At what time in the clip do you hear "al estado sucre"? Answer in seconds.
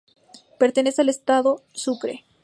1.03-2.25